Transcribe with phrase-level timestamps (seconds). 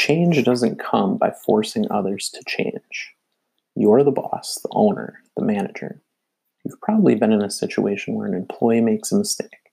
[0.00, 3.12] change doesn't come by forcing others to change.
[3.76, 6.00] You're the boss, the owner, the manager.
[6.64, 9.72] You've probably been in a situation where an employee makes a mistake.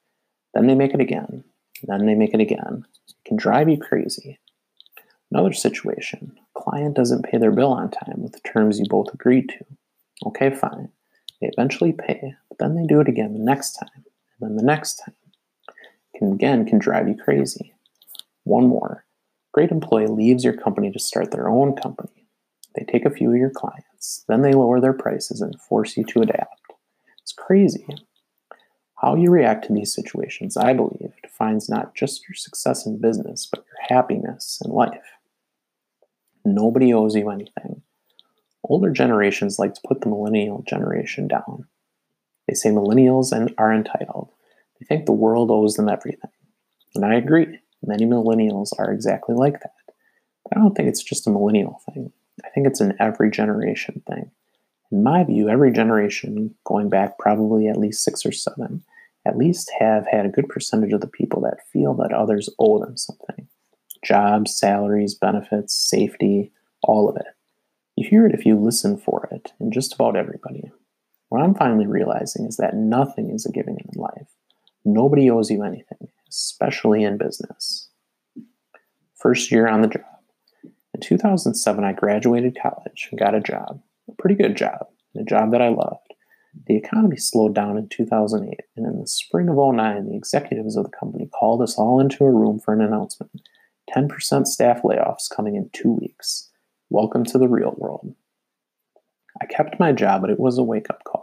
[0.54, 1.46] Then they make it again.
[1.84, 2.86] Then they make it again.
[3.08, 4.38] It can drive you crazy.
[5.32, 9.48] Another situation client doesn't pay their bill on time with the terms you both agreed
[9.50, 9.66] to.
[10.26, 10.90] Okay, fine.
[11.40, 14.64] They eventually pay, but then they do it again the next time, and then the
[14.64, 15.16] next time.
[16.16, 17.74] Can again can drive you crazy.
[18.44, 19.07] One more.
[19.58, 22.28] Great employee leaves your company to start their own company.
[22.76, 26.04] They take a few of your clients, then they lower their prices and force you
[26.04, 26.62] to adapt.
[27.24, 27.88] It's crazy.
[29.02, 33.48] How you react to these situations, I believe, defines not just your success in business,
[33.52, 35.10] but your happiness in life.
[36.46, 37.82] Nobody owes you anything.
[38.64, 41.66] Older generations like to put the millennial generation down.
[42.48, 44.30] They say millennials and are entitled.
[44.80, 46.30] They think the world owes them everything.
[46.94, 47.58] And I agree.
[47.86, 49.74] Many millennials are exactly like that.
[50.44, 52.12] But I don't think it's just a millennial thing.
[52.46, 54.32] I think it's an every generation thing.
[54.92, 58.84] In my view, every generation, going back probably at least six or seven,
[59.26, 62.80] at least have had a good percentage of the people that feel that others owe
[62.80, 63.48] them something
[64.04, 66.52] jobs, salaries, benefits, safety,
[66.84, 67.26] all of it.
[67.98, 70.72] You hear it if you listen for it in just about everybody.
[71.30, 74.30] What I'm finally realizing is that nothing is a given in life.
[74.86, 77.90] Nobody owes you anything, especially in business.
[79.16, 80.04] First year on the job.
[80.94, 85.52] In 2007, I graduated college and got a job, a pretty good job, a job
[85.52, 86.14] that I loved.
[86.66, 90.86] The economy slowed down in 2008, and in the spring of 09, the executives of
[90.86, 93.32] the company called us all into a room for an announcement
[93.96, 96.50] 10% staff layoffs coming in two weeks.
[96.90, 98.16] Welcome to the real world.
[99.42, 101.17] I kept my job, but it was a wake up call.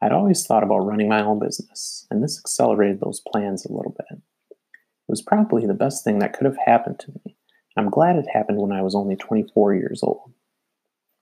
[0.00, 3.96] I'd always thought about running my own business, and this accelerated those plans a little
[3.96, 4.18] bit.
[4.50, 4.56] It
[5.08, 7.36] was probably the best thing that could have happened to me.
[7.76, 10.32] I'm glad it happened when I was only 24 years old.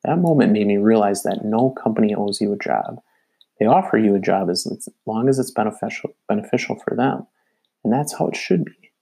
[0.05, 3.01] That moment made me realize that no company owes you a job.
[3.59, 4.67] They offer you a job as
[5.07, 7.27] long as it's beneficial beneficial for them,
[7.83, 8.93] and that's how it should be.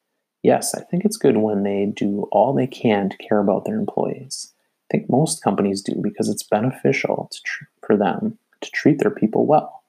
[0.43, 3.79] Yes, I think it's good when they do all they can to care about their
[3.79, 4.53] employees.
[4.91, 9.47] I think most companies do because it's beneficial tr- for them to treat their people
[9.47, 9.83] well.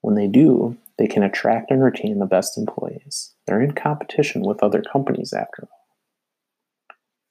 [0.00, 3.34] When they do, they can attract and retain the best employees.
[3.46, 5.86] They're in competition with other companies after all.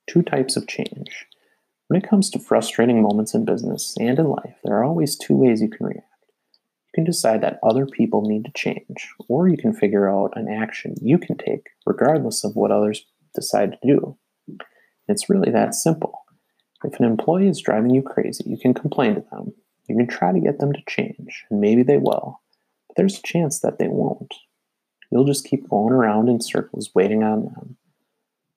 [0.08, 1.26] Two types of change.
[1.88, 5.36] When it comes to frustrating moments in business and in life, there are always two
[5.36, 6.06] ways you can react.
[6.88, 10.48] You can decide that other people need to change, or you can figure out an
[10.48, 14.18] action you can take regardless of what others decide to do.
[15.08, 16.24] It's really that simple.
[16.84, 19.54] If an employee is driving you crazy, you can complain to them.
[19.96, 22.42] You can try to get them to change, and maybe they will,
[22.90, 24.34] but there's a chance that they won't.
[25.10, 27.78] You'll just keep going around in circles waiting on them.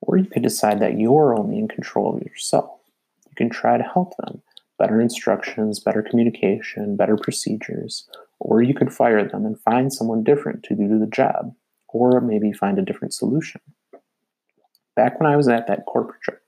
[0.00, 2.80] Or you could decide that you're only in control of yourself.
[3.28, 4.42] You can try to help them.
[4.80, 8.08] Better instructions, better communication, better procedures.
[8.40, 11.54] Or you could fire them and find someone different to do the job.
[11.86, 13.60] Or maybe find a different solution.
[14.96, 16.38] Back when I was at that corporate job,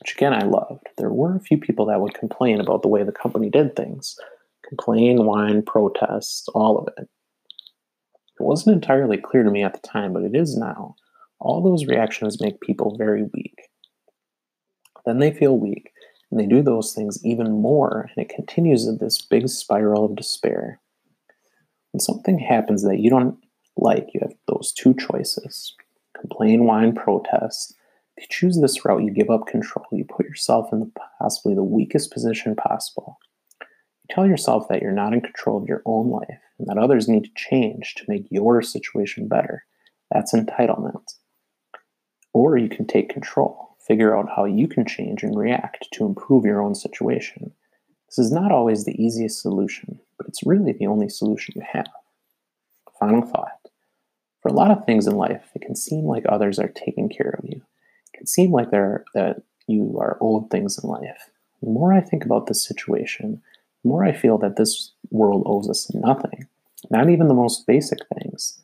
[0.00, 3.02] which again I loved, there were a few people that would complain about the way
[3.02, 4.16] the company did things.
[4.66, 7.08] Complain, whine, protest, all of it.
[8.38, 10.96] It wasn't entirely clear to me at the time, but it is now.
[11.38, 13.68] All those reactions make people very weak.
[15.04, 15.92] Then they feel weak,
[16.30, 20.16] and they do those things even more, and it continues in this big spiral of
[20.16, 20.80] despair.
[21.92, 23.36] When something happens that you don't
[23.76, 25.74] like, you have those two choices
[26.20, 27.74] complain, whine, protest.
[28.20, 29.86] If you choose this route, you give up control.
[29.92, 33.18] You put yourself in the possibly the weakest position possible.
[33.60, 37.08] You tell yourself that you're not in control of your own life and that others
[37.08, 39.64] need to change to make your situation better.
[40.10, 41.14] That's entitlement.
[42.34, 46.44] Or you can take control, figure out how you can change and react to improve
[46.44, 47.52] your own situation.
[48.06, 51.88] This is not always the easiest solution, but it's really the only solution you have.
[52.98, 53.70] Final thought.
[54.42, 57.34] For a lot of things in life, it can seem like others are taking care
[57.38, 57.62] of you.
[58.24, 61.30] Seem like there that you are owed things in life.
[61.62, 63.42] The more I think about this situation,
[63.82, 66.46] the more I feel that this world owes us nothing,
[66.90, 68.62] not even the most basic things.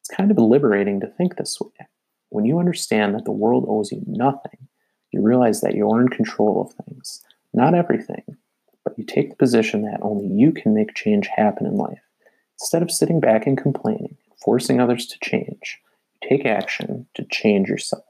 [0.00, 1.86] It's kind of liberating to think this way.
[2.30, 4.68] When you understand that the world owes you nothing,
[5.10, 7.22] you realize that you're in control of things.
[7.54, 8.36] Not everything,
[8.84, 12.00] but you take the position that only you can make change happen in life.
[12.60, 15.80] Instead of sitting back and complaining, forcing others to change,
[16.22, 18.04] you take action to change yourself.